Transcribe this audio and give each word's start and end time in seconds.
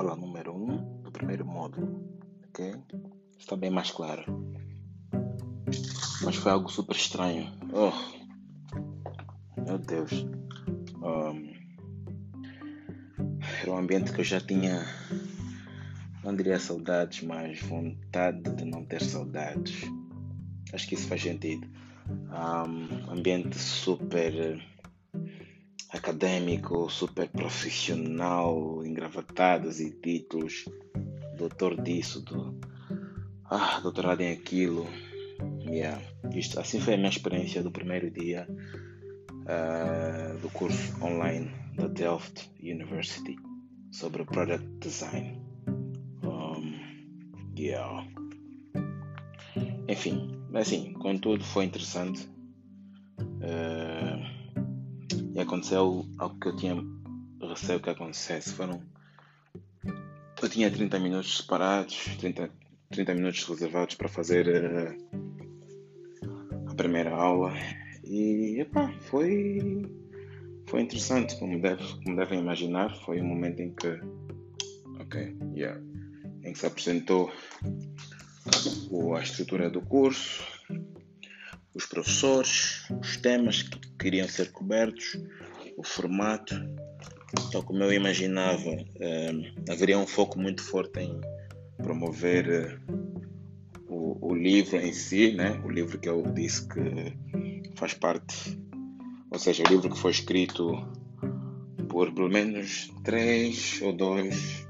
aula 0.00 0.16
número 0.16 0.54
1 0.54 0.56
um 0.56 1.02
do 1.02 1.12
primeiro 1.12 1.44
módulo, 1.44 2.02
ok? 2.48 2.74
Está 3.38 3.54
bem 3.54 3.68
mais 3.68 3.90
claro. 3.90 4.24
Mas 6.24 6.36
foi 6.36 6.52
algo 6.52 6.70
super 6.70 6.96
estranho. 6.96 7.52
Oh, 7.70 7.92
meu 9.60 9.76
Deus. 9.76 10.10
Um, 11.02 11.52
era 13.60 13.72
um 13.72 13.76
ambiente 13.76 14.10
que 14.10 14.20
eu 14.20 14.24
já 14.24 14.40
tinha, 14.40 14.86
não 16.24 16.34
diria 16.34 16.58
saudades, 16.58 17.22
mas 17.22 17.60
vontade 17.60 18.54
de 18.54 18.64
não 18.64 18.86
ter 18.86 19.02
saudades. 19.02 19.82
Acho 20.72 20.88
que 20.88 20.94
isso 20.94 21.08
faz 21.08 21.20
sentido. 21.20 21.68
Um, 22.08 23.12
ambiente 23.12 23.58
super 23.58 24.58
acadêmico, 25.92 26.88
super 26.88 27.28
profissional, 27.28 28.84
engravatados 28.84 29.80
e 29.80 29.90
títulos, 29.90 30.66
doutor 31.36 31.80
disso, 31.80 32.22
do, 32.22 32.58
ah, 33.44 33.80
doutorado 33.80 34.20
em 34.20 34.32
aquilo. 34.32 34.86
Yeah. 35.68 36.00
Isto, 36.34 36.60
assim 36.60 36.80
foi 36.80 36.94
a 36.94 36.96
minha 36.96 37.08
experiência 37.08 37.62
do 37.62 37.70
primeiro 37.70 38.10
dia 38.10 38.46
uh, 39.30 40.38
do 40.38 40.48
curso 40.50 41.02
online 41.02 41.50
da 41.76 41.86
Delft 41.86 42.50
University 42.62 43.36
sobre 43.90 44.24
Product 44.24 44.66
Design. 44.78 45.40
Um, 46.22 46.78
yeah. 47.58 48.06
Enfim, 49.88 50.30
assim, 50.54 50.92
contudo 50.94 51.42
foi 51.42 51.64
interessante. 51.64 52.28
Uh, 53.18 54.19
e 55.34 55.40
aconteceu 55.40 56.04
algo 56.18 56.38
que 56.40 56.48
eu 56.48 56.56
tinha 56.56 56.74
receio 57.48 57.80
que 57.80 57.90
acontecesse. 57.90 58.52
Foram. 58.52 58.82
Eu 60.42 60.48
tinha 60.48 60.70
30 60.70 60.98
minutos 60.98 61.38
separados, 61.38 62.16
30, 62.18 62.50
30 62.90 63.14
minutos 63.14 63.44
reservados 63.44 63.94
para 63.94 64.08
fazer 64.08 64.46
uh, 64.48 64.96
a 66.70 66.74
primeira 66.74 67.14
aula. 67.14 67.52
E 68.04 68.60
epá, 68.60 68.92
foi. 69.02 69.86
Foi 70.66 70.82
interessante, 70.82 71.36
como, 71.38 71.60
deve, 71.60 71.82
como 72.04 72.16
devem 72.16 72.38
imaginar. 72.40 72.94
Foi 73.04 73.20
um 73.20 73.26
momento 73.26 73.60
em 73.60 73.74
que. 73.74 74.00
Ok, 75.00 75.36
yeah. 75.54 75.80
Em 76.44 76.52
que 76.52 76.58
se 76.58 76.66
apresentou 76.66 77.30
a 79.16 79.22
estrutura 79.22 79.68
do 79.68 79.82
curso, 79.82 80.42
os 81.74 81.86
professores, 81.86 82.88
os 83.00 83.16
temas 83.18 83.62
que 83.62 83.89
queriam 84.00 84.26
ser 84.26 84.50
cobertos, 84.50 85.20
o 85.76 85.84
formato. 85.84 86.54
Então, 87.46 87.62
como 87.62 87.82
eu 87.84 87.92
imaginava, 87.92 88.70
eh, 88.98 89.30
haveria 89.68 89.98
um 89.98 90.06
foco 90.06 90.38
muito 90.38 90.62
forte 90.62 91.00
em 91.00 91.20
promover 91.76 92.48
eh, 92.48 92.78
o, 93.88 94.28
o, 94.28 94.34
livro 94.34 94.78
em 94.78 94.92
si, 94.92 95.32
né? 95.32 95.60
o 95.64 95.70
livro 95.70 95.98
que 95.98 96.08
eu 96.08 96.22
disse 96.32 96.66
que 96.66 97.14
faz 97.76 97.94
parte, 97.94 98.58
ou 99.30 99.38
seja, 99.38 99.62
o 99.62 99.68
livro 99.68 99.90
que 99.90 99.98
foi 99.98 100.10
escrito 100.10 100.72
por 101.88 102.12
pelo 102.12 102.28
menos 102.28 102.92
três 103.04 103.80
ou 103.82 103.92
dois 103.92 104.66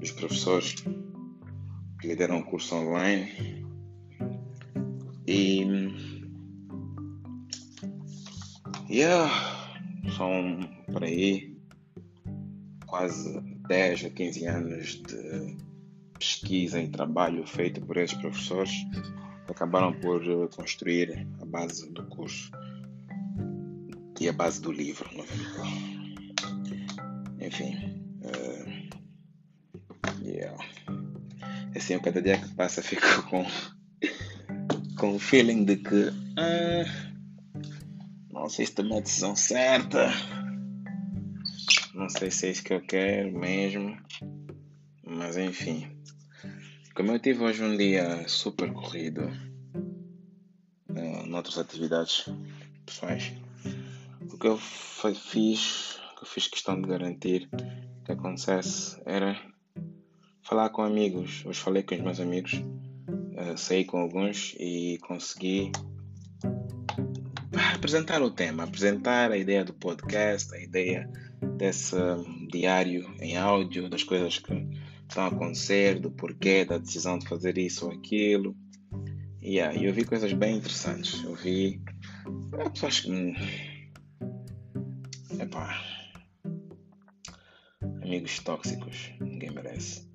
dos 0.00 0.10
professores 0.12 0.74
que 2.00 2.08
lideram 2.08 2.38
o 2.38 2.44
curso 2.44 2.74
online. 2.74 3.64
E 5.26 5.64
Yeah, 8.94 9.28
são 10.16 10.60
por 10.92 11.02
aí 11.02 11.58
quase 12.86 13.40
10 13.66 14.04
a 14.04 14.10
15 14.10 14.46
anos 14.46 15.02
de 15.02 15.56
pesquisa 16.16 16.80
e 16.80 16.86
trabalho 16.86 17.44
feito 17.44 17.80
por 17.80 17.96
esses 17.96 18.16
professores 18.16 18.70
que 19.46 19.50
acabaram 19.50 19.92
por 19.94 20.22
construir 20.50 21.26
a 21.42 21.44
base 21.44 21.90
do 21.90 22.04
curso 22.04 22.52
e 24.20 24.28
a 24.28 24.32
base 24.32 24.62
do 24.62 24.70
livro, 24.70 25.10
verdade. 25.10 26.24
Enfim, 27.40 27.74
uh, 28.22 28.70
yeah. 30.22 30.56
assim, 31.74 31.98
cada 31.98 32.22
dia 32.22 32.38
que 32.38 32.54
passa 32.54 32.78
fico 32.86 33.24
com, 33.28 33.44
com 34.96 35.16
o 35.16 35.18
feeling 35.18 35.64
de 35.64 35.78
que. 35.78 36.10
Uh, 36.38 37.03
não 38.44 38.50
sei 38.50 38.66
se 38.66 38.74
tomei 38.74 38.98
a 38.98 39.00
decisão 39.00 39.34
certa. 39.34 40.12
Não 41.94 42.10
sei 42.10 42.30
se 42.30 42.46
é 42.46 42.50
isso 42.50 42.62
que 42.62 42.74
eu 42.74 42.82
quero 42.82 43.32
mesmo. 43.32 43.96
Mas 45.02 45.38
enfim. 45.38 45.88
Como 46.94 47.10
eu 47.10 47.18
tive 47.18 47.42
hoje 47.42 47.64
um 47.64 47.74
dia 47.74 48.28
super 48.28 48.70
corrido 48.70 49.22
uh, 50.90 51.26
noutras 51.26 51.56
atividades 51.56 52.28
pessoais, 52.84 53.32
o 54.30 54.36
que 54.36 54.46
eu 54.46 54.58
fiz, 54.58 55.96
o 56.12 56.16
que 56.16 56.24
eu 56.24 56.26
fiz 56.26 56.46
questão 56.46 56.78
de 56.82 56.86
garantir 56.86 57.48
que 58.04 58.12
acontecesse 58.12 59.00
era 59.06 59.40
falar 60.42 60.68
com 60.68 60.82
amigos. 60.82 61.42
Hoje 61.46 61.60
falei 61.60 61.82
com 61.82 61.94
os 61.94 62.02
meus 62.02 62.20
amigos, 62.20 62.52
uh, 62.52 63.56
saí 63.56 63.86
com 63.86 63.96
alguns 63.96 64.54
e 64.60 64.98
consegui 64.98 65.72
apresentar 67.84 68.22
o 68.22 68.30
tema, 68.30 68.64
apresentar 68.64 69.30
a 69.30 69.36
ideia 69.36 69.62
do 69.62 69.74
podcast, 69.74 70.54
a 70.54 70.58
ideia 70.58 71.06
desse 71.58 71.94
diário 72.50 73.14
em 73.20 73.36
áudio, 73.36 73.90
das 73.90 74.02
coisas 74.02 74.38
que 74.38 74.54
estão 75.06 75.24
a 75.24 75.26
acontecer, 75.26 76.00
do 76.00 76.10
porquê 76.10 76.64
da 76.64 76.78
decisão 76.78 77.18
de 77.18 77.28
fazer 77.28 77.58
isso 77.58 77.84
ou 77.84 77.92
aquilo. 77.92 78.56
Yeah, 79.42 79.78
e 79.78 79.84
eu 79.84 79.92
vi 79.92 80.02
coisas 80.06 80.32
bem 80.32 80.56
interessantes. 80.56 81.22
Eu 81.22 81.34
vi 81.34 81.78
é, 82.58 82.70
pessoas 82.70 83.00
que. 83.00 83.12
Hum, 83.12 83.34
epá. 85.38 85.78
Amigos 88.02 88.38
tóxicos, 88.38 89.12
ninguém 89.20 89.50
merece. 89.50 90.08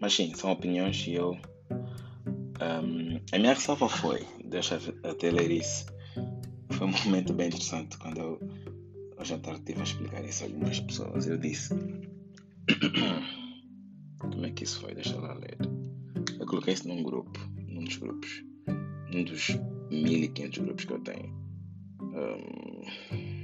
Mas 0.00 0.14
sim, 0.14 0.32
são 0.36 0.52
opiniões 0.52 1.04
e 1.08 1.14
eu. 1.14 1.32
Um, 2.62 3.20
a 3.32 3.38
minha 3.38 3.52
ressalva 3.52 3.88
foi, 3.88 4.24
deixa 4.44 4.80
até 5.02 5.32
ler 5.32 5.50
isso. 5.50 5.95
Foi 6.76 6.86
um 6.86 6.92
momento 7.06 7.32
bem 7.32 7.46
interessante 7.46 7.96
quando 7.96 8.18
eu, 8.20 8.38
ao 9.16 9.24
jantar, 9.24 9.54
estive 9.54 9.80
a 9.80 9.84
explicar 9.84 10.22
isso 10.24 10.44
a 10.44 10.46
algumas 10.46 10.78
pessoas. 10.78 11.26
Eu 11.26 11.38
disse: 11.38 11.74
Como 14.20 14.44
é 14.44 14.50
que 14.50 14.64
isso 14.64 14.80
foi? 14.80 14.94
Deixa 14.94 15.18
lá 15.18 15.32
ler. 15.32 15.56
Eu 16.38 16.46
coloquei 16.46 16.74
isso 16.74 16.86
num 16.86 17.02
grupo, 17.02 17.40
num 17.66 17.82
dos 17.82 17.96
grupos, 17.96 18.44
num 19.10 19.24
dos 19.24 19.56
1500 19.90 20.58
grupos 20.58 20.84
que 20.84 20.92
eu 20.92 21.00
tenho. 21.00 21.34
Um, 22.02 23.35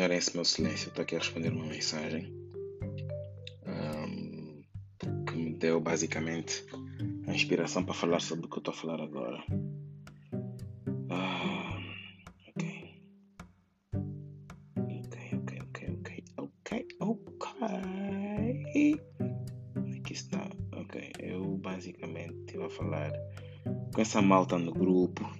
ignorem 0.00 0.16
esse 0.16 0.34
meu 0.34 0.44
silêncio. 0.46 0.88
Estou 0.88 1.02
aqui 1.02 1.14
a 1.14 1.18
responder 1.18 1.52
uma 1.52 1.66
mensagem 1.66 2.32
um, 3.66 4.62
que 5.26 5.36
me 5.36 5.54
deu 5.54 5.78
basicamente 5.78 6.64
a 7.26 7.34
inspiração 7.34 7.84
para 7.84 7.92
falar 7.92 8.20
sobre 8.20 8.46
o 8.46 8.48
que 8.48 8.56
eu 8.56 8.60
estou 8.60 8.72
a 8.72 8.76
falar 8.76 9.00
agora. 9.02 9.44
Ok. 12.48 13.02
Ok, 14.74 15.18
ok, 15.34 15.58
ok, 15.60 16.24
ok, 16.38 16.86
ok, 16.98 17.50
ok. 18.30 19.00
Aqui 19.98 20.12
está. 20.14 20.50
Ok, 20.72 21.12
eu 21.18 21.58
basicamente 21.58 22.34
estive 22.38 22.64
a 22.64 22.70
falar 22.70 23.12
com 23.94 24.00
essa 24.00 24.22
malta 24.22 24.56
no 24.58 24.72
grupo. 24.72 25.30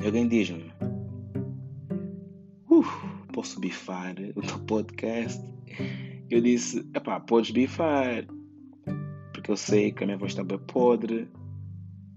E 0.00 0.06
alguém 0.06 0.28
diz-me 0.28 0.69
podcast? 4.70 5.44
Eu 6.30 6.40
disse, 6.40 6.88
epá, 6.94 7.18
podes 7.18 7.50
bifar. 7.50 8.24
Porque 9.32 9.50
eu 9.50 9.56
sei 9.56 9.90
que 9.90 10.04
a 10.04 10.06
minha 10.06 10.16
voz 10.16 10.30
está 10.30 10.44
bem 10.44 10.60
podre, 10.60 11.28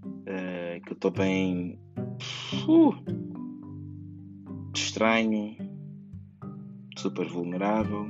uh, 0.06 0.80
que 0.84 0.92
eu 0.92 0.94
estou 0.94 1.10
bem 1.10 1.76
uh, 2.68 2.94
estranho, 4.72 5.56
super 6.96 7.26
vulnerável. 7.26 8.08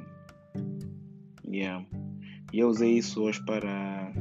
Yeah. 1.49 1.87
E 2.53 2.59
eu 2.59 2.69
usei 2.69 2.99
isso 2.99 3.23
hoje 3.23 3.43
para, 3.47 4.13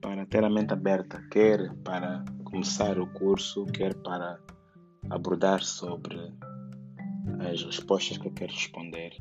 para 0.00 0.26
ter 0.26 0.42
a 0.42 0.50
mente 0.50 0.72
aberta, 0.72 1.22
quer 1.30 1.72
para 1.84 2.24
começar 2.42 2.98
o 2.98 3.06
curso, 3.12 3.64
quer 3.66 3.94
para 3.94 4.40
abordar 5.08 5.62
sobre 5.62 6.16
as 7.40 7.62
respostas 7.62 8.18
que 8.18 8.26
eu 8.26 8.32
quero 8.32 8.52
responder 8.52 9.16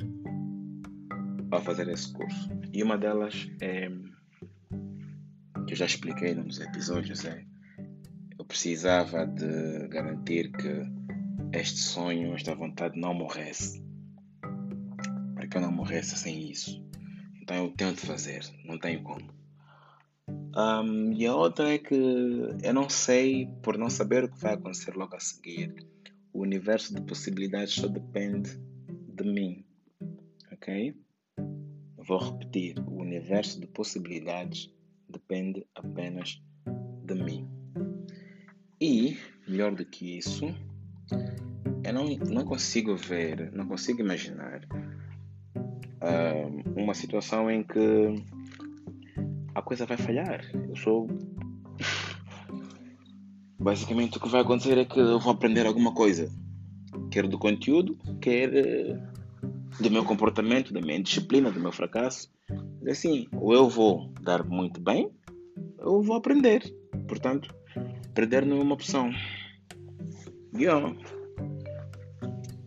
ao 1.52 1.62
fazer 1.62 1.88
esse 1.90 2.12
curso. 2.14 2.50
E 2.74 2.84
uma 2.84 2.98
delas 2.98 3.50
é 3.62 3.90
que 5.66 5.74
eu 5.74 5.76
já 5.76 5.86
expliquei 5.86 6.34
nos 6.36 6.60
episódios 6.60 7.26
é 7.26 7.46
eu 8.38 8.46
precisava 8.46 9.26
de 9.26 9.88
garantir 9.88 10.52
que 10.52 11.58
este 11.58 11.80
sonho, 11.80 12.36
esta 12.36 12.54
vontade 12.54 13.00
não 13.00 13.14
morresse. 13.14 13.84
Para 15.34 15.48
que 15.48 15.58
eu 15.58 15.62
não 15.62 15.72
morresse 15.72 16.18
sem 16.18 16.52
isso. 16.52 16.84
Então 17.42 17.56
eu 17.56 17.72
tento 17.72 18.06
fazer, 18.06 18.44
não 18.66 18.78
tenho 18.78 19.02
como. 19.04 19.34
Um, 20.28 21.12
e 21.14 21.26
a 21.26 21.36
outra 21.36 21.74
é 21.74 21.78
que 21.78 21.96
eu 22.64 22.74
não 22.74 22.90
sei, 22.90 23.48
por 23.62 23.78
não 23.78 23.90
saber 23.90 24.24
o 24.24 24.30
que 24.30 24.40
vai 24.40 24.54
acontecer 24.54 24.96
logo 24.96 25.16
a 25.16 25.20
seguir, 25.20 25.74
o 26.36 26.42
universo 26.42 26.94
de 26.94 27.02
possibilidades 27.02 27.74
só 27.76 27.88
depende 27.88 28.60
de 29.08 29.24
mim. 29.24 29.66
Ok? 30.52 30.94
Vou 31.98 32.18
repetir: 32.20 32.78
o 32.80 33.02
universo 33.02 33.60
de 33.60 33.68
possibilidades 33.68 34.70
depende 35.10 35.66
apenas 35.74 36.44
de 37.06 37.16
mim. 37.16 37.48
E, 38.82 39.18
melhor 39.48 39.74
do 39.74 39.86
que 39.86 40.18
isso, 40.18 40.46
eu 41.86 41.94
não, 41.94 42.06
não 42.30 42.44
consigo 42.44 42.98
ver, 42.98 43.52
não 43.54 43.66
consigo 43.66 44.02
imaginar 44.02 44.62
uh, 45.56 46.72
uma 46.76 46.94
situação 46.94 47.50
em 47.50 47.64
que 47.64 48.14
a 49.56 49.62
coisa 49.62 49.86
vai 49.86 49.96
falhar. 49.96 50.44
Eu 50.54 50.76
sou. 50.76 51.08
Basicamente, 53.66 54.20
o 54.20 54.22
que 54.22 54.30
vai 54.30 54.42
acontecer 54.42 54.78
é 54.78 54.86
que 54.86 55.00
eu 55.00 55.20
vou 55.20 55.34
aprender 55.34 55.66
alguma 55.66 55.92
coisa, 55.92 56.32
quer 57.10 57.28
do 57.28 57.40
conteúdo, 57.40 57.98
quer 58.22 58.56
eh, 58.56 59.00
do 59.82 59.90
meu 59.90 60.06
comportamento, 60.06 60.72
da 60.72 60.80
minha 60.80 61.02
disciplina, 61.02 61.52
do 61.52 61.60
meu 61.60 61.72
fracasso. 61.72 62.32
Assim, 62.88 63.28
ou 63.32 63.56
eu 63.56 63.68
vou 63.68 64.14
dar 64.22 64.44
muito 64.44 64.80
bem, 64.80 65.10
ou 65.80 66.04
vou 66.04 66.16
aprender. 66.16 66.62
Portanto, 67.08 67.56
perder 68.14 68.46
não 68.46 68.58
é 68.58 68.62
uma 68.62 68.76
opção. 68.76 69.10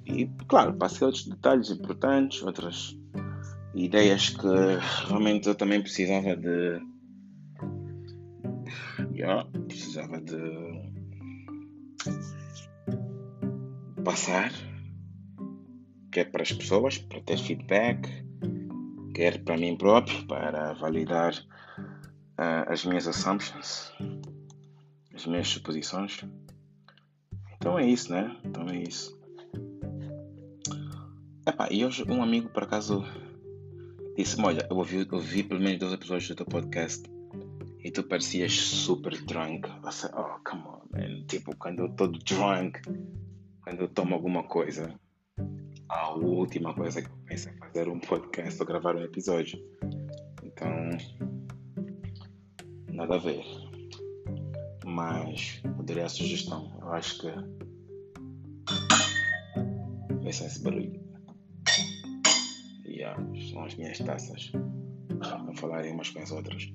E, 0.05 0.27
claro, 0.49 0.75
passei 0.75 1.07
outros 1.07 1.29
detalhes 1.29 1.71
importantes, 1.71 2.43
outras 2.43 2.99
ideias 3.73 4.31
que 4.31 4.49
realmente 5.07 5.47
eu 5.47 5.55
também 5.55 5.81
precisava 5.81 6.35
de. 6.35 6.81
Yeah, 9.15 9.49
precisava 9.69 10.21
de 10.21 10.88
passar, 14.05 14.53
quer 16.11 16.31
para 16.31 16.43
as 16.43 16.53
pessoas, 16.53 16.99
para 16.99 17.21
ter 17.21 17.39
feedback, 17.39 18.09
quer 19.15 19.43
para 19.45 19.57
mim 19.57 19.77
próprio, 19.77 20.27
para 20.27 20.73
validar 20.75 21.35
uh, 22.39 22.65
as 22.69 22.85
minhas 22.85 23.07
assumptions, 23.07 23.93
as 25.15 25.27
minhas 25.27 25.49
suposições. 25.49 26.25
Então 27.57 27.79
é 27.79 27.87
isso, 27.87 28.13
né? 28.13 28.37
Então 28.45 28.67
é 28.69 28.77
isso. 28.77 29.19
Epá, 31.47 31.69
e 31.71 31.85
hoje 31.85 32.05
um 32.09 32.23
amigo 32.23 32.49
por 32.51 32.63
acaso 32.63 33.05
disse-me: 34.17 34.47
Olha, 34.47 34.67
eu 34.71 34.77
ouvi, 34.77 35.07
ouvi 35.11 35.43
pelo 35.43 35.61
menos 35.61 35.79
dois 35.81 35.93
episódios 35.93 36.29
do 36.29 36.37
teu 36.37 36.47
podcast 36.47 37.03
e 37.83 37.91
tu 37.91 38.03
parecias 38.03 38.53
super 38.53 39.17
drunk. 39.25 39.69
Eu 39.69 40.21
oh, 40.21 40.41
come 40.45 40.63
on. 40.63 40.78
Tipo, 41.27 41.55
quando 41.57 41.81
eu 41.81 41.87
estou 41.87 42.09
drunk, 42.09 42.81
quando 43.63 43.81
eu 43.81 43.89
tomo 43.89 44.15
alguma 44.15 44.43
coisa, 44.45 44.95
a 45.89 46.15
última 46.15 46.75
coisa 46.75 47.03
que 47.03 47.09
eu 47.09 47.17
penso 47.27 47.49
é 47.49 47.53
fazer 47.53 47.89
um 47.89 48.01
podcast 48.01 48.61
ou 48.61 48.67
gravar 48.67 48.97
um 48.97 49.03
episódio. 49.03 49.59
Então, 50.43 50.71
nada 52.91 53.17
a 53.17 53.19
ver. 53.19 53.45
Mas 54.85 55.61
poderia 55.77 56.07
a 56.07 56.09
sugestão. 56.09 56.79
Eu 56.81 56.93
acho 56.93 57.21
que. 57.21 57.31
Vê 60.21 60.27
é 60.27 60.31
esse 60.31 60.63
barulho 60.63 61.09
yeah, 62.99 63.17
são 63.51 63.65
as 63.65 63.75
minhas 63.77 63.99
taças. 63.99 64.51
Vou 65.45 65.55
falar 65.57 65.85
umas 65.87 66.11
com 66.11 66.21
as 66.21 66.31
outras. 66.31 66.71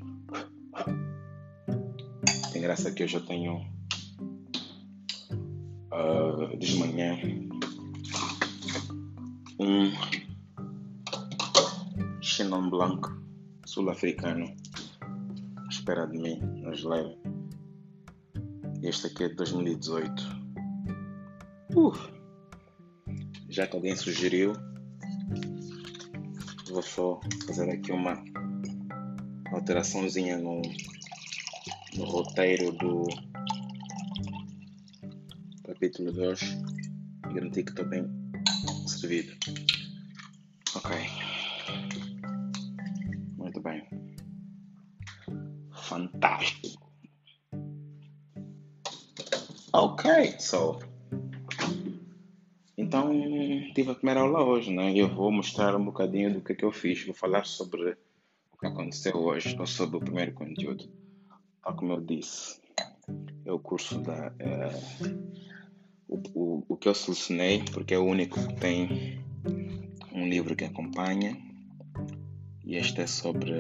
Tem 2.52 2.62
graça 2.62 2.92
que 2.92 3.04
eu 3.04 3.08
já 3.08 3.20
tenho 3.20 3.66
uh, 5.94 6.58
de 6.58 6.78
manhã 6.78 7.18
um 9.60 9.92
Chenin 12.22 12.70
Blanc 12.70 13.08
sul-africano 13.66 14.56
à 15.58 15.68
espera 15.70 16.08
de 16.08 16.18
mim 16.18 16.40
na 16.62 16.74
geleira. 16.74 17.16
Este 18.82 19.08
aqui 19.08 19.24
é 19.24 19.30
de 19.30 19.36
2018. 19.36 20.44
Uh, 21.76 21.94
já 23.50 23.68
que 23.68 23.76
alguém 23.76 23.96
sugeriu, 23.96 24.54
vou 26.70 26.82
só 26.82 27.20
fazer 27.46 27.70
aqui 27.70 27.92
uma 27.92 28.22
alteraçãozinha 29.54 30.38
no, 30.38 30.62
no 31.96 32.06
roteiro 32.06 32.72
do 32.74 33.06
capítulo 35.84 36.14
2 36.14 36.42
e 37.30 37.34
garantir 37.34 37.64
que 37.64 37.72
estou 37.72 37.86
bem 37.86 38.06
servido. 38.88 39.34
Ok. 40.78 40.96
Muito 43.36 43.60
bem. 43.60 43.86
Fantástico. 45.74 46.90
Ok, 49.74 50.40
so 50.40 50.80
então, 52.78 53.12
tive 53.76 53.92
a 53.92 53.96
primeira 53.96 54.22
aula 54.22 54.42
hoje, 54.42 54.72
né? 54.72 54.94
Eu 54.96 55.14
vou 55.14 55.32
mostrar 55.34 55.76
um 55.76 55.84
bocadinho 55.84 56.34
do 56.34 56.42
que, 56.42 56.54
é 56.54 56.56
que 56.56 56.64
eu 56.64 56.72
fiz. 56.72 57.06
Vou 57.06 57.14
falar 57.14 57.46
sobre 57.46 57.98
o 58.54 58.58
que 58.58 58.68
aconteceu 58.68 59.18
hoje, 59.18 59.58
ou 59.60 59.68
sobre 59.68 59.98
o 59.98 60.00
primeiro 60.00 60.32
conteúdo. 60.34 60.90
Como 61.62 61.92
eu 61.92 62.02
disse, 62.02 62.62
é 63.46 63.52
o 63.52 63.60
curso 63.60 64.00
da. 64.00 64.34
É, 64.40 64.70
o, 66.34 66.64
o, 66.68 66.78
que 66.78 66.88
eu 66.88 66.94
selecionei, 66.94 67.64
porque 67.72 67.94
é 67.94 68.00
o 68.00 68.06
único 68.06 68.40
que 68.48 68.56
tem 68.56 69.20
um 70.12 70.28
livro 70.28 70.56
que 70.56 70.66
acompanha. 70.66 71.38
E 72.64 72.76
este 72.76 73.02
é 73.02 73.08
sobre. 73.08 73.54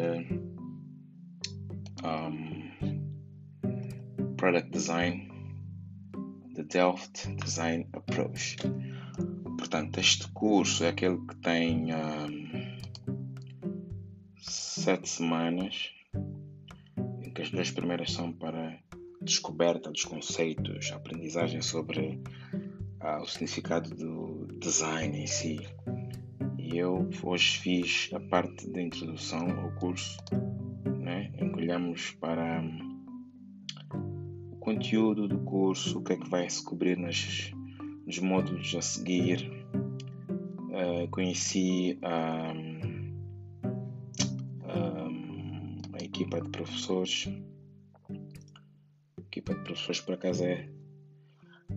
Um, 2.04 2.54
product 4.44 4.72
design, 4.72 5.32
the 6.54 6.64
Delft 6.64 7.34
Design 7.38 7.88
Approach. 7.94 8.58
Portanto, 9.58 10.00
este 10.02 10.28
curso 10.34 10.84
é 10.84 10.90
aquele 10.90 11.18
que 11.26 11.36
tem 11.38 11.96
um, 11.96 12.78
sete 14.38 15.08
semanas, 15.08 15.92
em 17.22 17.32
que 17.32 17.42
as 17.42 17.52
duas 17.52 17.72
primeiras 17.72 18.12
são 18.12 18.34
para 18.34 18.78
descoberta 19.22 19.90
dos 19.90 20.04
conceitos, 20.04 20.92
aprendizagem 20.92 21.62
sobre 21.62 22.22
uh, 23.04 23.22
o 23.22 23.28
significado 23.28 23.90
do 23.94 24.48
design 24.60 25.18
em 25.22 25.28
si. 25.28 25.60
E 26.58 26.78
eu 26.78 27.10
hoje 27.22 27.60
fiz 27.60 28.10
a 28.14 28.20
parte 28.20 28.68
da 28.70 28.82
introdução 28.82 29.50
ao 29.60 29.72
curso, 29.74 30.18
né, 31.00 31.32
olhamos 31.56 32.12
para 32.12 32.62
um, 32.62 33.04
o 34.52 34.56
conteúdo 34.56 35.28
do 35.28 35.40
curso, 35.40 36.00
o 36.00 36.04
que 36.04 36.14
é 36.14 36.18
que 36.18 36.30
vai 36.30 36.50
se 36.50 36.64
cobrir 36.64 36.98
nas 36.98 37.52
nos 38.06 38.20
módulos 38.20 38.76
a 38.76 38.82
seguir, 38.82 39.50
uh, 39.74 41.08
conheci 41.10 41.98
um, 42.04 43.14
um, 44.68 45.82
a 45.94 46.04
equipa 46.04 46.42
de 46.42 46.50
professores. 46.50 47.30
A 48.10 49.22
equipa 49.22 49.56
de 49.56 49.62
professores, 49.62 50.02
por 50.02 50.16
acaso, 50.16 50.44
é 50.44 50.68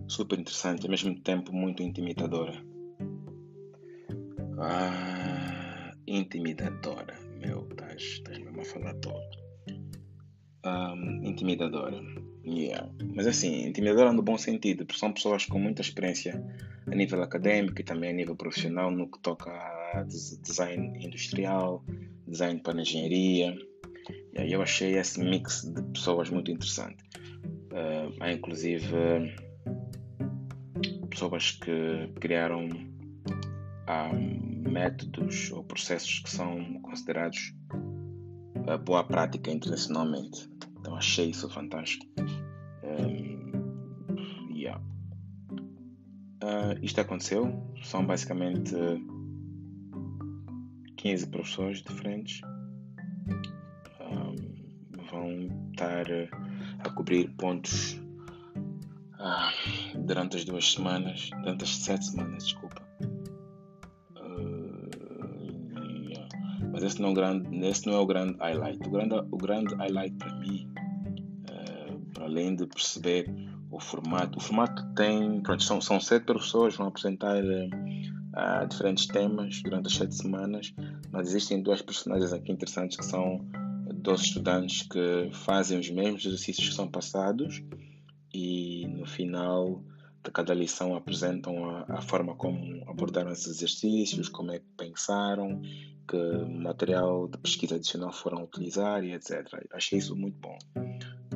super 0.07 0.39
interessante 0.39 0.83
e 0.83 0.85
ao 0.85 0.91
mesmo 0.91 1.19
tempo 1.21 1.53
muito 1.53 1.83
intimidadora. 1.83 2.53
Ah, 4.59 5.91
intimidadora, 6.07 7.15
meu, 7.39 7.67
estás 7.95 8.37
mesmo 8.39 8.61
a 8.61 8.65
falar 8.65 8.93
todo. 8.95 9.47
Um, 10.65 11.23
intimidadora 11.23 12.01
Yeah. 12.47 12.89
Mas 13.13 13.27
assim, 13.27 13.67
intimidadora 13.67 14.13
no 14.13 14.21
bom 14.21 14.37
sentido, 14.37 14.85
porque 14.85 14.99
são 14.99 15.11
pessoas 15.11 15.45
com 15.45 15.59
muita 15.59 15.81
experiência 15.81 16.41
a 16.89 16.95
nível 16.95 17.21
acadêmico 17.21 17.81
e 17.81 17.83
também 17.83 18.11
a 18.11 18.13
nível 18.13 18.37
profissional 18.37 18.89
no 18.89 19.11
que 19.11 19.19
toca 19.19 19.51
a 19.51 20.03
design 20.41 21.05
industrial, 21.05 21.83
design 22.25 22.61
para 22.61 22.79
engenharia. 22.79 23.53
E 24.33 24.39
aí 24.39 24.53
eu 24.53 24.61
achei 24.61 24.97
esse 24.97 25.19
mix 25.19 25.63
de 25.63 25.81
pessoas 25.91 26.29
muito 26.29 26.49
interessante. 26.49 27.03
Uh, 27.73 28.15
há 28.21 28.31
inclusive 28.31 28.95
pessoas 31.17 31.49
que 31.49 32.13
criaram 32.19 32.69
um, 32.69 34.69
métodos 34.69 35.51
ou 35.51 35.63
processos 35.63 36.19
que 36.19 36.29
são 36.29 36.79
considerados 36.83 37.55
uh, 37.73 38.77
boa 38.77 39.03
prática 39.03 39.49
internacionalmente. 39.49 40.47
Então 40.79 40.95
achei 40.95 41.31
isso 41.31 41.49
fantástico. 41.49 42.05
Um, 42.83 44.53
yeah. 44.53 44.79
uh, 46.43 46.77
isto 46.83 47.01
aconteceu, 47.01 47.51
são 47.81 48.05
basicamente 48.05 48.75
15 50.97 51.27
professores 51.29 51.81
diferentes. 51.81 52.41
Um, 54.01 54.35
vão 55.09 55.71
estar 55.71 56.05
a 56.85 56.89
cobrir 56.91 57.27
pontos 57.37 57.99
ah, 59.19 59.51
durante 60.07 60.37
as 60.37 60.45
duas 60.45 60.71
semanas, 60.71 61.29
durante 61.41 61.65
as 61.65 61.75
sete 61.75 62.05
semanas, 62.05 62.45
desculpa. 62.45 62.81
Uh, 64.15 64.89
yeah. 66.09 66.27
Mas 66.71 66.83
esse 66.83 67.01
não, 67.01 67.09
é 67.09 67.11
o 67.11 67.15
grande, 67.15 67.65
esse 67.65 67.85
não 67.85 67.93
é 67.93 67.99
o 67.99 68.05
grande 68.05 68.37
highlight. 68.39 68.87
O 68.87 68.89
grande, 68.89 69.15
o 69.15 69.37
grande 69.37 69.75
highlight 69.75 70.15
para 70.15 70.33
mim, 70.39 70.73
uh, 71.49 71.99
para 72.13 72.25
além 72.25 72.55
de 72.55 72.65
perceber 72.65 73.29
o 73.69 73.79
formato, 73.79 74.39
o 74.39 74.41
formato 74.41 74.81
tem, 74.95 75.41
pronto, 75.41 75.61
são, 75.61 75.81
são 75.81 75.99
sete 75.99 76.23
professores, 76.23 76.77
vão 76.77 76.87
apresentar 76.87 77.43
uh, 77.43 78.67
diferentes 78.67 79.07
temas 79.07 79.61
durante 79.61 79.87
as 79.87 79.93
sete 79.93 80.15
semanas, 80.15 80.73
mas 81.11 81.27
existem 81.27 81.61
duas 81.61 81.81
personagens 81.81 82.31
aqui 82.31 82.51
interessantes 82.51 82.95
que 82.95 83.05
são 83.05 83.45
dois 83.93 84.21
estudantes 84.21 84.83
que 84.83 85.29
fazem 85.33 85.77
os 85.77 85.89
mesmos 85.89 86.25
exercícios 86.25 86.69
que 86.69 86.75
são 86.75 86.87
passados 86.87 87.61
e 88.33 88.87
no 88.87 89.05
final 89.05 89.83
de 90.27 90.31
cada 90.31 90.53
lição 90.53 90.93
apresentam 90.93 91.69
a, 91.69 91.85
a, 91.87 92.01
forma 92.01 92.35
como 92.35 92.83
abordaram 92.89 93.31
esses 93.31 93.47
exercícios, 93.47 94.27
como 94.27 94.51
é 94.51 94.59
que 94.59 94.65
pensaram, 94.75 95.61
que 96.05 96.17
material 96.49 97.29
de 97.29 97.37
pesquisa 97.37 97.75
adicional 97.75 98.11
foram 98.11 98.43
utilizar 98.43 99.05
e 99.05 99.13
etc. 99.13 99.47
Achei 99.71 99.99
isso 99.99 100.17
muito 100.17 100.37
bom. 100.37 100.57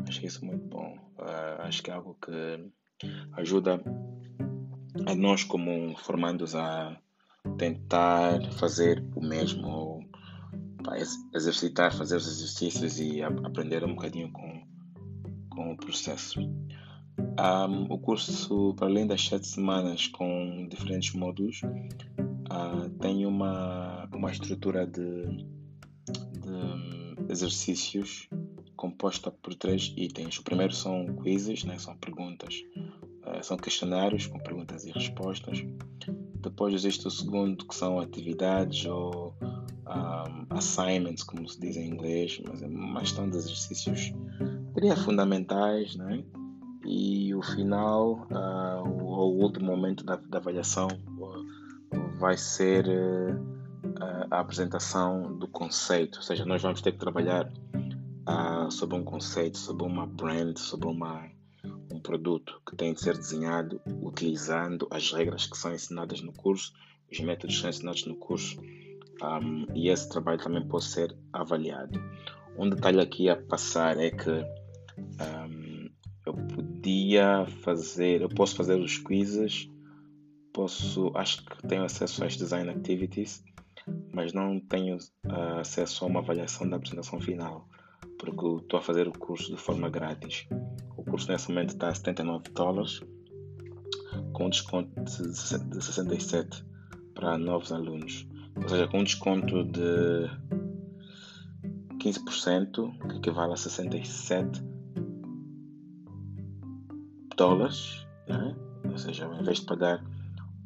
Achei 0.06 0.26
isso 0.26 0.46
muito 0.46 0.66
bom. 0.66 0.98
Uh, 1.18 1.62
acho 1.62 1.82
que 1.82 1.90
é 1.90 1.94
algo 1.94 2.18
que 2.22 2.70
ajuda 3.34 3.82
a 5.06 5.16
nós 5.16 5.46
como 5.46 5.96
formandos 5.98 6.54
a 6.54 7.00
tentar 7.58 8.44
fazer 8.54 9.02
o 9.16 9.22
mesmo, 9.22 10.02
exercitar, 11.34 11.96
fazer 11.96 12.18
os 12.18 12.28
exercícios 12.28 13.00
e 13.00 13.24
aprender 13.24 13.86
um 13.86 13.96
bocadinho 13.96 14.30
com, 14.34 14.68
com 15.50 15.72
o 15.72 15.78
processo. 15.78 16.42
Um, 17.40 17.92
o 17.92 17.98
curso, 17.98 18.74
para 18.76 18.88
além 18.88 19.08
das 19.08 19.26
sete 19.26 19.48
semanas 19.48 20.08
com 20.08 20.68
diferentes 20.70 21.14
módulos, 21.14 21.62
uh, 21.64 22.90
tem 23.00 23.26
uma, 23.26 24.08
uma 24.14 24.32
estrutura 24.32 24.86
de, 24.86 25.46
de 26.06 27.32
exercícios 27.32 28.30
composta 28.76 29.32
por 29.32 29.56
três 29.56 29.94
itens. 29.96 30.38
O 30.38 30.44
primeiro 30.44 30.74
são 30.74 31.06
quizzes, 31.24 31.64
né? 31.64 31.78
são 31.80 31.96
perguntas, 31.98 32.64
uh, 33.26 33.44
são 33.44 33.58
questionários 33.58 34.28
com 34.28 34.40
perguntas 34.40 34.86
e 34.86 34.92
respostas. 34.92 35.64
Depois 36.42 36.74
existe 36.74 37.08
o 37.08 37.12
segundo, 37.12 37.66
que 37.66 37.76
são 37.76 38.00
atividades 38.00 38.86
ou 38.86 39.36
um, 39.92 40.46
assignments, 40.56 41.24
como 41.24 41.48
se 41.48 41.60
diz 41.60 41.78
em 41.78 41.90
inglês, 41.90 42.42
mas 42.48 42.62
é 42.62 42.68
uma 42.68 43.02
de 43.30 43.38
exercícios, 43.38 44.14
fundamentais, 44.96 45.96
né? 45.96 46.24
E 46.92 47.34
o 47.34 47.42
final, 47.42 48.28
uh, 48.30 48.86
o, 48.86 49.14
o, 49.14 49.42
último 49.42 49.68
momento 49.68 50.04
da, 50.04 50.18
da 50.18 50.40
avaliação 50.40 50.90
uh, 50.90 52.20
vai 52.20 52.38
ser 52.38 52.86
uh, 52.86 54.28
a 54.30 54.42
apresentação 54.42 55.38
do 55.38 55.48
conceito, 55.48 56.18
ou 56.18 56.22
seja, 56.22 56.44
nós 56.44 56.62
vamos 56.62 56.82
ter 56.82 56.92
que 56.92 56.98
trabalhar 56.98 57.50
sobre 58.70 58.96
um 58.96 59.04
conceito, 59.04 59.58
sobre 59.58 59.84
uma 59.84 60.06
brand, 60.06 60.58
sobre 60.58 60.88
uma, 60.88 61.28
um 61.92 62.00
produto 62.00 62.62
que 62.66 62.76
tem 62.78 62.94
de 62.94 63.02
ser 63.02 63.18
desenhado 63.18 63.82
utilizando 64.02 64.88
as 64.90 65.12
regras 65.12 65.46
que 65.48 65.58
são 65.58 65.74
ensinadas 65.74 66.22
no 66.22 66.32
curso, 66.32 66.72
os 67.12 67.20
métodos 67.20 67.56
que 67.56 67.62
são 67.62 67.70
ensinados 67.70 68.06
no 68.06 68.16
curso, 68.16 68.62
um, 68.62 69.66
e 69.76 69.90
esse 69.90 70.08
trabalho 70.08 70.40
também 70.40 70.66
pode 70.66 70.86
ser 70.86 71.14
avaliado. 71.34 72.02
Um 72.58 72.70
detalhe 72.70 73.02
aqui 73.02 73.28
a 73.28 73.36
passar 73.36 73.98
é 73.98 74.12
que 74.12 74.30
um, 74.30 75.41
podia 76.82 77.46
fazer, 77.62 78.22
eu 78.22 78.30
posso 78.30 78.56
fazer 78.56 78.80
os 78.80 78.98
quizzes, 78.98 79.70
posso, 80.52 81.12
acho 81.14 81.46
que 81.46 81.68
tenho 81.68 81.84
acesso 81.84 82.26
às 82.26 82.36
design 82.36 82.72
activities, 82.72 83.44
mas 84.12 84.34
não 84.34 84.60
tenho 84.60 84.98
uh, 84.98 85.60
acesso 85.60 86.04
a 86.04 86.08
uma 86.08 86.22
avaliação 86.22 86.68
da 86.68 86.78
apresentação 86.78 87.22
final, 87.22 87.70
porque 88.18 88.64
estou 88.64 88.80
a 88.80 88.82
fazer 88.82 89.08
o 89.08 89.12
curso 89.12 89.52
de 89.56 89.62
forma 89.62 89.92
grátis. 89.92 90.48
O 90.98 91.04
curso 91.04 91.32
nesse 91.32 91.50
momento 91.50 91.70
está 91.70 91.90
a 91.90 91.94
79 91.94 92.50
dólares, 92.50 93.00
com 94.34 94.50
desconto 94.50 95.04
de 95.04 95.84
67 95.84 96.66
para 97.14 97.38
novos 97.38 97.72
alunos, 97.72 98.28
ou 98.56 98.68
seja, 98.68 98.88
com 98.88 99.04
desconto 99.04 99.64
de 99.66 100.28
15%, 102.00 103.08
que 103.08 103.18
equivale 103.18 103.54
a 103.54 103.58
67 103.58 104.72
dólares, 107.42 108.06
né? 108.28 108.56
ou 108.86 108.98
seja, 108.98 109.26
ao 109.26 109.42
invés 109.42 109.60
de 109.60 109.66
pagar 109.66 110.04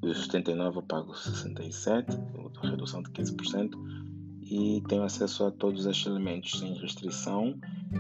os 0.02 0.26
79, 0.26 0.80
eu 0.80 0.84
pago 0.84 1.16
67, 1.16 2.18
uma 2.38 2.70
redução 2.70 3.02
de 3.02 3.10
15%, 3.12 3.72
e 4.44 4.84
tenho 4.90 5.04
acesso 5.04 5.46
a 5.46 5.52
todos 5.52 5.86
estes 5.86 6.06
elementos 6.06 6.60
sem 6.60 6.74
restrição 6.74 7.58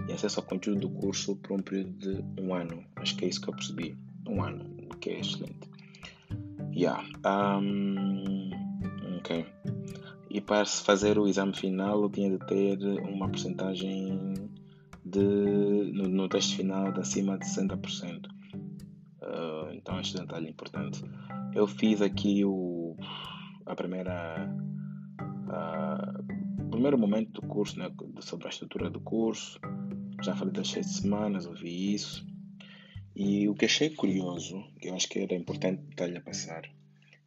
e 0.07 0.11
acesso 0.11 0.41
ao 0.41 0.45
conteúdo 0.45 0.81
do 0.81 0.89
curso 0.89 1.37
por 1.37 1.53
um 1.53 1.61
período 1.61 1.97
de 1.97 2.41
um 2.41 2.53
ano. 2.53 2.83
Acho 2.97 3.15
que 3.15 3.25
é 3.25 3.29
isso 3.29 3.41
que 3.41 3.49
eu 3.49 3.55
percebi. 3.55 3.97
Um 4.27 4.43
ano, 4.43 4.65
que 4.99 5.09
é 5.09 5.19
excelente. 5.19 5.69
Yeah. 6.75 7.03
Um, 7.25 8.49
ok. 9.17 9.45
E 10.29 10.41
para 10.41 10.65
se 10.65 10.83
fazer 10.83 11.17
o 11.17 11.27
exame 11.27 11.55
final, 11.55 12.03
eu 12.03 12.09
tinha 12.09 12.29
de 12.29 12.45
ter 12.45 12.77
uma 12.99 13.29
porcentagem 13.29 14.33
de, 15.05 15.91
no, 15.93 16.09
no 16.09 16.27
teste 16.27 16.57
final 16.57 16.91
de 16.91 16.99
acima 16.99 17.37
de 17.37 17.45
60%. 17.45 18.34
Então, 19.85 19.99
este 19.99 20.17
detalhe 20.17 20.47
é 20.47 20.49
importante. 20.49 21.03
Eu 21.53 21.67
fiz 21.67 22.01
aqui 22.01 22.43
o, 22.43 22.97
a 23.67 23.75
primeira. 23.75 24.51
Primeiro 26.71 26.97
momento 26.97 27.39
do 27.39 27.47
curso, 27.47 27.77
né, 27.77 27.91
sobre 28.19 28.47
a 28.47 28.49
estrutura 28.49 28.89
do 28.89 28.99
curso. 28.99 29.59
Já 30.23 30.35
falei 30.35 30.51
das 30.51 30.69
seis 30.69 30.87
semanas, 30.87 31.45
ouvi 31.45 31.93
isso. 31.93 32.25
E 33.15 33.47
o 33.47 33.53
que 33.53 33.65
achei 33.65 33.91
curioso, 33.91 34.65
que 34.81 34.89
eu 34.89 34.95
acho 34.95 35.07
que 35.07 35.19
era 35.19 35.35
importante 35.35 35.83
detalhe 35.83 36.17
a 36.17 36.21
passar, 36.21 36.63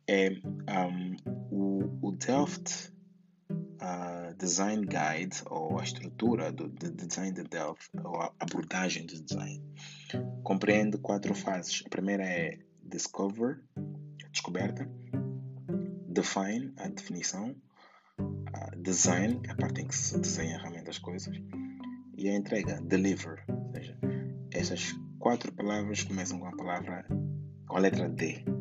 é 0.09 0.31
um, 0.33 1.17
o, 1.53 2.09
o 2.09 2.11
Delft 2.11 2.93
uh, 3.81 4.35
Design 4.37 4.87
Guide, 4.87 5.43
ou 5.47 5.79
a 5.79 5.85
estrutura 5.85 6.53
do, 6.53 6.69
do 6.69 6.91
design 6.91 7.33
de 7.33 7.45
Delft, 7.45 7.91
ou 8.05 8.21
a 8.21 8.33
abordagem 8.41 9.07
de 9.07 9.21
design 9.23 9.63
compreende 10.43 10.99
quatro 10.99 11.35
fases. 11.35 11.83
A 11.87 11.89
primeira 11.89 12.25
é 12.25 12.59
discover, 12.83 13.61
descoberta, 14.33 14.89
define, 16.07 16.73
a 16.79 16.89
definição, 16.89 17.55
a 18.53 18.75
design, 18.77 19.41
é 19.45 19.53
a 19.53 19.57
parte 19.57 19.83
em 19.83 19.87
que 19.87 19.95
se 19.95 20.19
desenha 20.19 20.59
realmente 20.59 20.91
as 20.91 20.99
coisas, 20.99 21.37
e 22.17 22.29
a 22.29 22.35
entrega, 22.35 22.81
deliver. 22.81 23.45
Ou 23.49 23.73
seja, 23.73 23.99
essas 24.53 24.93
quatro 25.19 25.53
palavras 25.53 26.03
começam 26.03 26.39
com 26.39 26.47
a 26.47 26.57
palavra, 26.57 27.07
com 27.67 27.77
a 27.77 27.81
letra 27.81 28.09
D. 28.09 28.58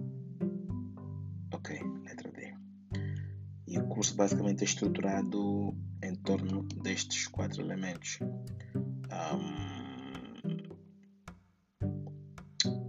E 3.77 3.79
o 3.79 3.88
curso 3.89 4.15
basicamente 4.15 4.62
é 4.62 4.65
estruturado 4.65 5.77
em 6.01 6.15
torno 6.15 6.63
destes 6.81 7.27
quatro 7.27 7.62
elementos. 7.62 8.17
Um, 8.74 9.77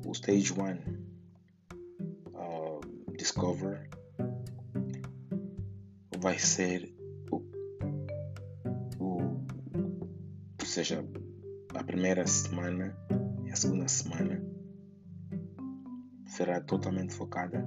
o 0.07 0.13
Stage 0.13 0.51
1 0.51 0.57
uh, 2.33 2.81
Discover 3.19 3.91
vai 6.17 6.39
ser 6.39 6.91
o, 7.31 7.37
o, 8.99 9.19
ou 10.59 10.67
seja, 10.67 11.05
a 11.75 11.85
primeira 11.85 12.27
semana 12.27 12.97
e 13.45 13.51
a 13.51 13.57
segunda 13.57 13.89
semana 13.89 14.43
será 16.25 16.63
totalmente 16.63 17.13
focada 17.13 17.67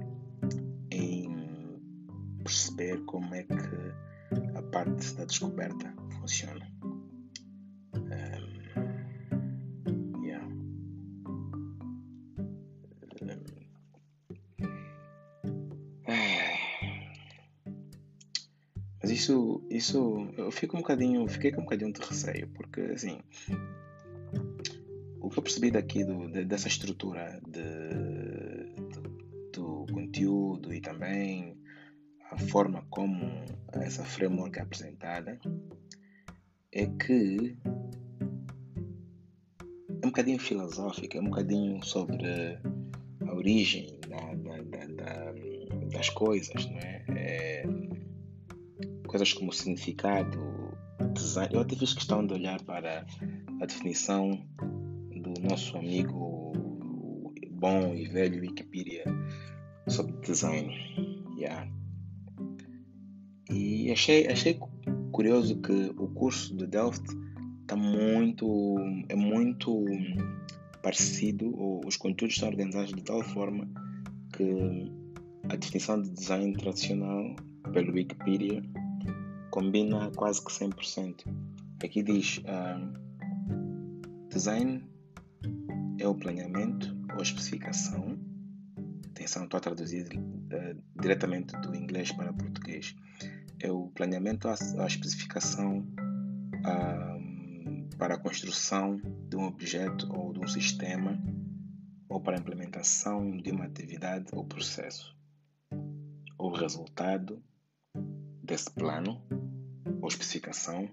perceber 2.82 3.04
como 3.04 3.34
é 3.34 3.42
que 3.44 4.56
a 4.56 4.62
parte 4.62 5.14
da 5.14 5.24
descoberta 5.24 5.94
funciona. 6.18 6.66
isso, 19.04 19.62
isso, 19.70 20.26
eu 20.36 20.50
fico 20.50 20.76
um 20.76 20.80
bocadinho, 20.80 21.28
fiquei 21.28 21.52
com 21.52 21.60
um 21.60 21.64
bocadinho 21.64 21.92
de 21.92 22.00
receio, 22.00 22.48
porque 22.48 22.80
assim, 22.80 23.20
o 25.20 25.28
que 25.28 25.38
eu 25.38 25.42
percebi 25.42 25.70
daqui 25.70 26.02
do, 26.02 26.28
de, 26.28 26.44
dessa 26.44 26.66
estrutura 26.66 27.38
de, 27.46 28.74
do 29.52 29.86
conteúdo 29.92 30.72
e 30.72 30.80
também 30.80 31.61
a 32.32 32.38
forma 32.38 32.82
como 32.88 33.44
essa 33.74 34.02
framework 34.04 34.58
é 34.58 34.62
apresentada 34.62 35.38
é 36.72 36.86
que 36.86 37.58
é 39.90 40.06
um 40.06 40.10
bocadinho 40.10 40.38
filosófica, 40.38 41.18
é 41.18 41.20
um 41.20 41.26
bocadinho 41.26 41.84
sobre 41.84 42.58
a 43.26 43.34
origem 43.34 44.00
da, 44.08 44.34
da, 44.34 44.86
da, 44.86 45.32
das 45.92 46.08
coisas, 46.08 46.66
não 46.66 46.78
é? 46.78 47.04
é? 47.10 47.62
Coisas 49.06 49.34
como 49.34 49.52
significado, 49.52 50.38
design. 51.12 51.54
Eu 51.54 51.60
até 51.60 51.76
fiz 51.76 51.92
questão 51.92 52.26
de 52.26 52.32
olhar 52.32 52.62
para 52.62 53.04
a 53.60 53.66
definição 53.66 54.30
do 55.14 55.34
nosso 55.42 55.76
amigo 55.76 56.52
bom 57.50 57.94
e 57.94 58.08
velho 58.08 58.40
Wikipedia 58.40 59.04
sobre 59.86 60.16
design. 60.22 60.72
Yeah. 61.36 61.81
E 63.52 63.92
achei, 63.92 64.26
achei 64.28 64.58
curioso 65.12 65.60
que 65.60 65.92
o 65.98 66.08
curso 66.08 66.56
de 66.56 66.66
Delft 66.66 67.04
está 67.60 67.76
muito 67.76 68.78
é 69.10 69.14
muito 69.14 69.84
parecido 70.82 71.54
ou 71.54 71.86
os 71.86 71.96
conteúdos 71.96 72.34
estão 72.34 72.48
organizados 72.48 72.92
de 72.92 73.02
tal 73.02 73.22
forma 73.22 73.68
que 74.34 74.90
a 75.50 75.56
definição 75.56 76.00
de 76.00 76.08
design 76.10 76.54
tradicional 76.54 77.36
pelo 77.72 77.92
Wikipedia 77.92 78.62
combina 79.50 80.10
quase 80.16 80.42
que 80.42 80.50
100%. 80.50 81.26
Aqui 81.84 82.02
diz 82.02 82.38
uh, 82.38 84.28
design 84.30 84.82
é 85.98 86.08
o 86.08 86.14
planeamento 86.14 86.96
ou 87.14 87.22
especificação. 87.22 88.18
Atenção, 89.10 89.44
estou 89.44 89.58
a 89.58 89.60
traduzir 89.60 90.06
uh, 90.16 91.00
diretamente 91.00 91.54
do 91.60 91.76
inglês 91.76 92.10
para 92.12 92.32
português 92.32 92.96
é 93.62 93.70
o 93.70 93.86
planeamento, 93.88 94.48
a, 94.48 94.86
especificação 94.86 95.86
a, 96.64 97.96
para 97.96 98.14
a 98.16 98.18
construção 98.18 99.00
de 99.28 99.36
um 99.36 99.44
objeto 99.44 100.12
ou 100.12 100.32
de 100.32 100.40
um 100.40 100.48
sistema 100.48 101.16
ou 102.08 102.20
para 102.20 102.36
a 102.36 102.40
implementação 102.40 103.36
de 103.36 103.52
uma 103.52 103.64
atividade 103.64 104.26
ou 104.32 104.44
processo. 104.44 105.16
O 106.36 106.50
resultado 106.50 107.40
desse 108.42 108.70
plano 108.72 109.22
ou 110.00 110.08
especificação 110.08 110.90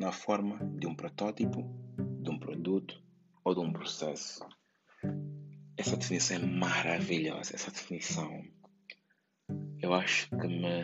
na 0.00 0.10
forma 0.10 0.58
de 0.78 0.86
um 0.86 0.94
protótipo, 0.94 1.62
de 2.22 2.30
um 2.30 2.38
produto 2.38 3.00
ou 3.44 3.54
de 3.54 3.60
um 3.60 3.70
processo. 3.70 4.40
Essa 5.76 5.98
definição 5.98 6.38
é 6.38 6.46
maravilhosa. 6.46 7.54
Essa 7.54 7.70
definição 7.70 8.42
eu 9.84 9.92
acho 9.92 10.30
que 10.30 10.46
me 10.48 10.82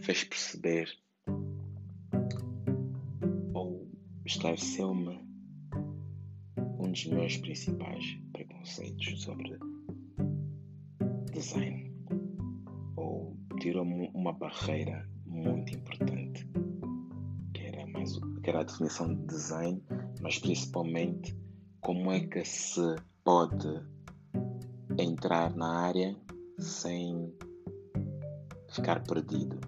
fez 0.00 0.24
perceber 0.24 0.88
ou 3.54 3.86
esclareceu-me 4.24 5.20
um 6.78 6.90
dos 6.90 7.06
meus 7.06 7.36
principais 7.36 8.04
preconceitos 8.32 9.22
sobre 9.22 9.58
design 11.32 11.94
ou 12.96 13.36
tirou-me 13.60 14.10
uma 14.14 14.32
barreira 14.32 15.06
muito 15.26 15.74
importante 15.74 16.48
que 17.52 17.62
era, 17.62 17.86
mais, 17.86 18.18
que 18.42 18.50
era 18.50 18.60
a 18.60 18.64
definição 18.64 19.14
de 19.14 19.26
design, 19.26 19.82
mas 20.20 20.38
principalmente 20.38 21.36
como 21.80 22.10
é 22.10 22.20
que 22.20 22.44
se 22.44 22.96
pode 23.22 23.68
entrar 24.98 25.54
na 25.54 25.80
área 25.80 26.16
sem 26.58 27.34
ficar 28.70 29.02
perdido 29.02 29.60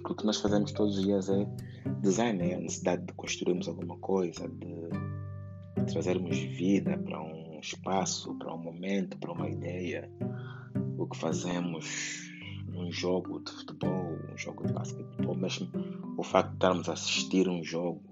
porque 0.00 0.12
o 0.12 0.16
que 0.16 0.26
nós 0.26 0.40
fazemos 0.40 0.72
todos 0.72 0.96
os 0.96 1.04
dias 1.04 1.28
é 1.28 1.46
design, 2.00 2.42
é 2.42 2.54
a 2.54 2.60
necessidade 2.60 3.04
de 3.04 3.12
construirmos 3.14 3.68
alguma 3.68 3.98
coisa, 3.98 4.48
de 4.48 5.84
trazermos 5.90 6.38
vida 6.38 6.96
para 6.98 7.20
um 7.20 7.58
espaço, 7.60 8.34
para 8.34 8.54
um 8.54 8.58
momento, 8.58 9.18
para 9.18 9.32
uma 9.32 9.48
ideia. 9.48 10.10
O 10.96 11.06
que 11.06 11.16
fazemos 11.16 12.30
num 12.68 12.90
jogo 12.92 13.40
de 13.40 13.50
futebol, 13.50 14.18
um 14.32 14.36
jogo 14.36 14.66
de 14.66 14.72
basquetebol, 14.72 15.34
mesmo 15.34 15.68
o 16.16 16.22
facto 16.22 16.50
de 16.50 16.54
estarmos 16.56 16.88
a 16.88 16.92
assistir 16.92 17.48
um 17.48 17.62
jogo 17.62 18.02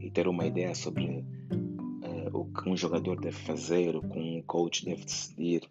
e 0.00 0.10
ter 0.10 0.26
uma 0.26 0.46
ideia 0.46 0.74
sobre 0.74 1.04
uh, 1.06 2.36
o 2.36 2.44
que 2.46 2.68
um 2.68 2.76
jogador 2.76 3.20
deve 3.20 3.36
fazer, 3.36 3.94
o 3.94 4.02
que 4.02 4.18
um 4.18 4.42
coach 4.42 4.84
deve 4.84 5.04
decidir, 5.04 5.68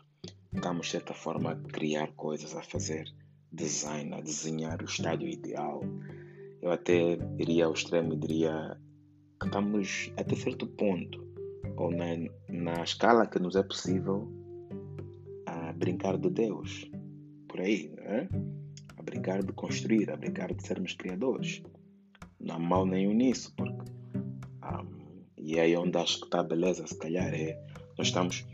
estamos 0.54 0.86
de 0.86 0.92
certa 0.94 1.14
forma 1.14 1.52
a 1.52 1.56
criar 1.56 2.12
coisas, 2.14 2.56
a 2.56 2.62
fazer 2.62 3.12
design, 3.52 4.14
a 4.14 4.22
desenhar 4.22 4.82
o 4.82 4.86
estádio 4.86 5.28
ideal. 5.28 5.82
Eu 6.62 6.72
até 6.72 7.18
iria 7.38 7.66
ao 7.66 7.74
extremo 7.74 8.14
e 8.14 8.18
diria 8.18 8.78
que 9.40 9.48
estamos 9.48 10.12
até 10.18 10.36
certo 10.36 10.68
ponto, 10.68 11.26
ou 11.78 11.92
na, 11.92 12.06
na 12.50 12.84
escala 12.84 13.26
que 13.26 13.40
nos 13.40 13.56
é 13.56 13.64
possível, 13.64 14.28
a 15.46 15.72
brincar 15.74 16.18
de 16.18 16.30
Deus. 16.30 16.90
Por 17.48 17.62
aí, 17.62 17.92
é? 18.00 18.28
a 18.98 19.02
brincar 19.02 19.42
de 19.44 19.54
construir, 19.54 20.12
a 20.12 20.18
brincar 20.18 20.54
de 20.54 20.66
sermos 20.66 20.94
criadores. 20.94 21.64
Não 22.40 22.56
há 22.56 22.60
mal 22.60 22.86
nenhum 22.86 23.14
nisso, 23.14 23.54
porque. 23.56 23.92
Um, 24.64 25.24
e 25.38 25.58
é 25.58 25.62
aí 25.62 25.76
onde 25.76 25.98
acho 25.98 26.20
que 26.20 26.26
está 26.26 26.42
a 26.42 26.44
beleza, 26.44 26.86
se 26.86 26.98
calhar, 26.98 27.34
é. 27.34 27.60
Nós 27.98 28.08
estamos 28.08 28.46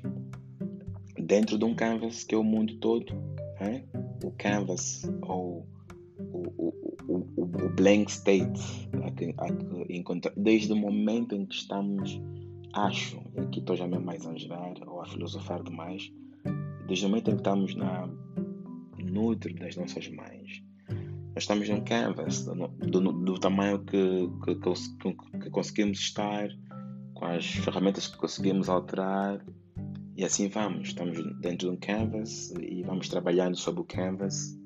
dentro 1.19 1.57
de 1.57 1.65
um 1.65 1.75
canvas 1.75 2.23
que 2.23 2.35
é 2.35 2.37
o 2.37 2.43
mundo 2.43 2.77
todo. 2.77 3.13
É? 3.59 3.83
O 4.23 4.31
canvas 4.31 5.03
ou 5.21 5.67
o, 6.17 6.43
o, 6.57 6.73
o, 7.07 7.41
o 7.43 7.69
blank 7.75 8.09
state 8.09 8.89
a 9.03 9.11
que, 9.11 9.33
a 9.37 9.47
que 9.47 10.31
desde 10.37 10.73
o 10.73 10.75
momento 10.75 11.35
em 11.35 11.45
que 11.45 11.55
estamos, 11.55 12.21
acho, 12.73 13.21
e 13.35 13.41
aqui 13.41 13.59
estou 13.59 13.75
já 13.75 13.87
mesmo 13.87 14.05
mais 14.05 14.25
a 14.25 14.35
gerar 14.35 14.73
ou 14.87 15.01
a 15.01 15.05
filosofar 15.05 15.63
demais, 15.63 16.11
desde 16.87 17.05
o 17.05 17.09
momento 17.09 17.29
em 17.29 17.33
que 17.33 17.39
estamos 17.39 17.75
na, 17.75 18.07
no 18.97 19.35
das 19.35 19.75
nossas 19.75 20.07
mães, 20.09 20.63
nós 21.35 21.43
estamos 21.43 21.67
num 21.67 21.81
canvas 21.81 22.45
do, 22.45 22.67
do, 22.67 23.11
do 23.11 23.39
tamanho 23.39 23.79
que, 23.83 24.29
que, 24.45 24.55
que, 24.55 25.39
que 25.39 25.49
conseguimos 25.49 25.99
estar, 25.99 26.47
com 27.13 27.25
as 27.25 27.45
ferramentas 27.45 28.07
que 28.07 28.17
conseguimos 28.17 28.69
alterar 28.69 29.43
e 30.17 30.23
assim 30.23 30.47
vamos, 30.47 30.87
estamos 30.87 31.17
dentro 31.41 31.69
de 31.69 31.75
um 31.75 31.75
canvas 31.75 32.51
e 32.61 32.81
vamos 32.83 33.09
trabalhando 33.09 33.57
sobre 33.57 33.81
o 33.81 33.83
canvas, 33.83 34.57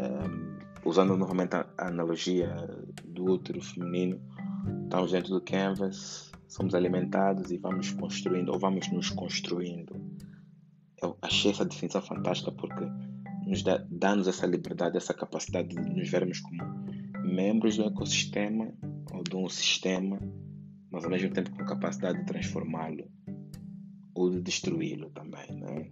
um, 0.00 0.88
usando 0.88 1.14
novamente 1.16 1.54
a 1.54 1.66
analogia 1.76 2.54
do 3.04 3.24
útero 3.24 3.60
feminino. 3.60 4.18
Estamos 4.84 5.12
dentro 5.12 5.34
do 5.34 5.42
canvas, 5.42 6.32
somos 6.48 6.74
alimentados 6.74 7.50
e 7.50 7.58
vamos 7.58 7.90
construindo, 7.90 8.48
ou 8.48 8.58
vamos 8.58 8.90
nos 8.90 9.10
construindo. 9.10 9.94
Eu 11.02 11.18
achei 11.20 11.50
essa 11.50 11.64
definição 11.64 12.00
fantástica 12.00 12.50
porque 12.50 12.86
nos 13.46 13.62
dá, 13.62 13.84
dá-nos 13.90 14.26
essa 14.26 14.46
liberdade, 14.46 14.96
essa 14.96 15.12
capacidade 15.12 15.68
de 15.68 15.94
nos 15.94 16.08
vermos 16.08 16.40
como 16.40 16.62
membros 17.24 17.76
do 17.76 17.84
ecossistema 17.84 18.72
ou 19.12 19.22
de 19.22 19.36
um 19.36 19.50
sistema, 19.50 20.18
mas 20.90 21.04
ao 21.04 21.10
mesmo 21.10 21.30
tempo 21.30 21.50
com 21.50 21.64
capacidade 21.66 22.20
de 22.20 22.24
transformá-lo 22.24 23.04
ou 24.14 24.30
de 24.30 24.40
destruí-lo 24.40 25.10
também, 25.10 25.50
né? 25.52 25.90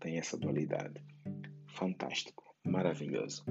Tem 0.00 0.18
essa 0.18 0.36
dualidade. 0.36 1.00
Fantástico, 1.66 2.54
maravilhoso. 2.64 3.44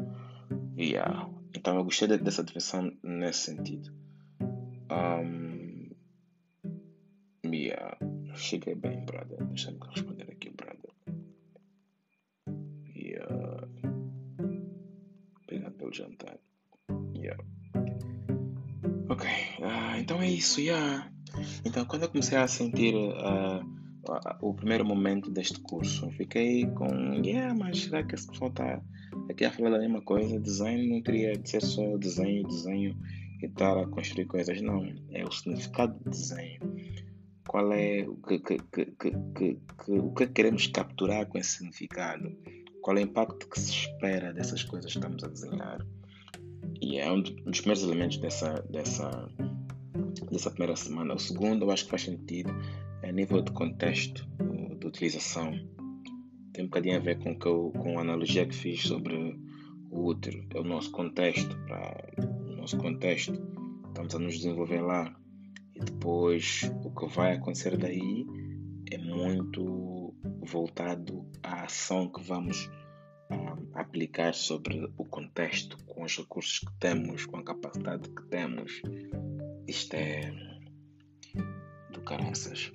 Yeah. 0.77 1.29
Então 1.55 1.77
eu 1.77 1.83
gostei 1.83 2.07
dessa 2.07 2.43
definição 2.43 2.91
nesse 3.03 3.39
sentido. 3.39 3.91
Um, 4.91 5.89
yeah. 7.45 7.97
Cheguei 8.35 8.75
bem, 8.75 9.05
brother. 9.05 9.43
Deixa-me 9.45 9.79
responder 9.89 10.29
aqui, 10.31 10.49
brother. 10.51 10.91
Yeah. 12.95 13.67
Obrigado 15.43 15.73
pelo 15.73 15.93
jantar. 15.93 16.37
Yeah. 17.15 17.43
Ok, 19.07 19.29
uh, 19.59 19.99
então 19.99 20.21
é 20.21 20.29
isso, 20.29 20.59
yeah. 20.59 21.11
Então 21.63 21.85
quando 21.85 22.03
eu 22.03 22.09
comecei 22.09 22.37
a 22.37 22.47
sentir 22.47 22.95
uh, 22.95 23.74
o 24.41 24.53
primeiro 24.53 24.85
momento 24.85 25.29
deste 25.31 25.59
curso. 25.59 26.09
Fiquei 26.11 26.65
com, 26.67 26.87
yeah, 27.23 27.53
mas 27.53 27.83
será 27.83 28.03
que 28.03 28.15
esse 28.15 28.27
pessoal 28.27 28.49
está 28.49 28.81
aqui 29.29 29.45
a 29.45 29.51
falar 29.51 29.71
da 29.71 29.79
mesma 29.79 30.01
coisa? 30.01 30.39
Design 30.39 30.89
não 30.89 31.01
teria 31.01 31.33
de 31.33 31.49
ser 31.49 31.61
só 31.61 31.97
desenho, 31.97 32.47
desenho 32.47 32.97
e 33.41 33.45
estar 33.45 33.77
a 33.77 33.87
construir 33.87 34.25
coisas. 34.25 34.61
Não, 34.61 34.85
é 35.11 35.23
o 35.23 35.31
significado 35.31 35.97
do 36.03 36.09
desenho. 36.09 36.59
Qual 37.47 37.71
é 37.73 38.05
o 38.07 38.15
que, 38.17 38.39
que, 38.39 38.57
que, 38.57 38.85
que, 38.85 39.11
que, 39.35 39.57
que 40.15 40.27
queremos 40.27 40.67
capturar 40.67 41.25
com 41.27 41.37
esse 41.37 41.57
significado? 41.57 42.35
qual 42.85 42.97
é 42.97 42.99
o 42.99 43.03
impacto 43.03 43.49
que 43.49 43.59
se 43.59 43.71
espera 43.71 44.31
dessas 44.31 44.63
coisas 44.63 44.91
que 44.91 44.99
estamos 44.99 45.23
a 45.23 45.27
desenhar. 45.27 45.83
E 46.79 46.99
é 46.99 47.11
um 47.11 47.19
dos 47.19 47.61
primeiros 47.61 47.83
elementos 47.83 48.17
dessa, 48.17 48.61
dessa, 48.69 49.27
dessa 50.35 50.51
primeira 50.51 50.75
semana. 50.75 51.13
O 51.13 51.19
segundo, 51.19 51.65
eu 51.65 51.71
acho 51.71 51.85
que 51.85 51.89
faz 51.91 52.03
sentido, 52.03 52.53
a 53.03 53.11
nível 53.11 53.41
de 53.41 53.51
contexto 53.51 54.27
de 54.79 54.87
utilização. 54.87 55.51
Tem 56.53 56.63
um 56.63 56.67
bocadinho 56.67 56.97
a 56.97 56.99
ver 56.99 57.19
com, 57.19 57.37
que 57.37 57.45
eu, 57.45 57.71
com 57.77 57.97
a 57.97 58.01
analogia 58.01 58.45
que 58.45 58.55
fiz 58.55 58.81
sobre 58.81 59.39
o 59.89 60.05
útero. 60.05 60.45
É 60.53 60.59
o 60.59 60.63
nosso 60.63 60.91
contexto, 60.91 61.57
para 61.65 62.13
o 62.17 62.55
nosso 62.55 62.77
contexto. 62.77 63.33
Estamos 63.87 64.15
a 64.15 64.19
nos 64.19 64.35
desenvolver 64.35 64.81
lá. 64.81 65.15
E 65.75 65.79
depois 65.79 66.69
o 66.83 66.91
que 66.91 67.07
vai 67.07 67.35
acontecer 67.35 67.77
daí 67.77 68.25
é 68.91 68.97
muito 68.97 70.13
voltado 70.41 71.25
à 71.43 71.63
ação 71.63 72.09
que 72.09 72.21
vamos 72.21 72.69
uh, 73.31 73.67
aplicar 73.73 74.33
sobre 74.33 74.89
o 74.97 75.05
contexto, 75.05 75.77
com 75.85 76.03
os 76.03 76.17
recursos 76.17 76.59
que 76.59 76.71
temos, 76.79 77.25
com 77.25 77.37
a 77.37 77.43
capacidade 77.43 78.09
que 78.09 78.23
temos. 78.27 78.81
Isto 79.67 79.95
é 79.95 80.31
do 81.91 82.01
caraças. 82.01 82.71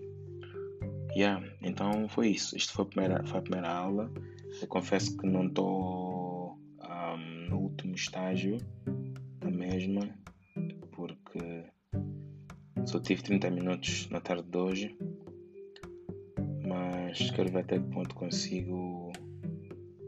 Yeah, 1.14 1.44
então 1.60 2.08
foi 2.08 2.28
isso. 2.28 2.56
Isto 2.56 2.72
foi 2.72 2.84
a 2.84 2.88
primeira, 2.88 3.26
foi 3.26 3.38
a 3.38 3.42
primeira 3.42 3.68
aula. 3.68 4.10
Eu 4.60 4.68
confesso 4.68 5.16
que 5.16 5.26
não 5.26 5.46
estou 5.46 6.58
um, 6.82 7.48
no 7.48 7.58
último 7.58 7.94
estágio 7.94 8.58
da 9.38 9.50
mesma, 9.50 10.08
porque 10.92 11.64
só 12.84 13.00
tive 13.00 13.22
30 13.22 13.50
minutos 13.50 14.08
na 14.10 14.20
tarde 14.20 14.48
de 14.48 14.58
hoje 14.58 14.96
mas 16.70 17.30
quero 17.32 17.50
ver 17.50 17.58
até 17.60 17.78
que 17.80 17.90
ponto 17.90 18.14
consigo 18.14 19.12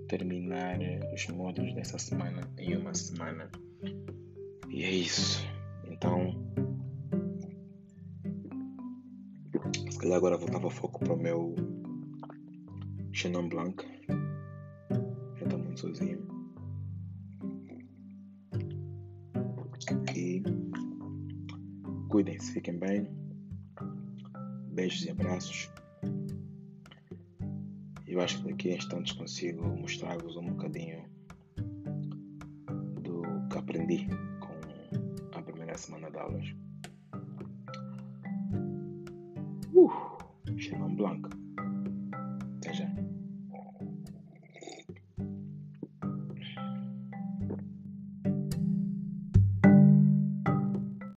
terminar 0.09 0.79
os 1.13 1.27
módulos 1.27 1.75
dessa 1.75 1.99
semana 1.99 2.49
em 2.57 2.77
uma 2.77 2.95
semana. 2.95 3.51
E 4.71 4.85
é 4.85 4.91
isso. 4.91 5.45
Então, 5.91 6.42
calhar 10.03 10.19
agora 10.19 10.37
voltava 10.37 10.69
foco 10.69 10.99
para 10.99 11.13
o 11.13 11.17
meu 11.17 11.55
Chenon 13.13 13.49
Blanc. 13.49 13.85
Já 15.37 15.45
estou 15.45 15.59
muito 15.61 15.81
sozinho. 15.81 16.27
E 20.17 20.43
cuidem-se, 22.09 22.53
fiquem 22.53 22.79
bem. 22.79 23.07
Beijos 24.73 25.05
e 25.05 25.11
abraços. 25.11 25.71
Eu 28.09 28.21
acho 28.21 28.43
que 28.43 28.51
daqui 28.51 28.73
a 28.73 28.77
instantes 28.77 29.13
consigo 29.13 29.65
mostrar-vos 29.65 30.37
um 30.37 30.47
bocadinho 30.47 31.05
do 33.03 33.23
que 33.49 33.57
aprendi 33.57 34.09
com 34.41 35.39
a 35.39 35.43
primeira 35.43 35.79
semana 35.79 36.11
de 36.11 36.19
aulas. 36.19 36.62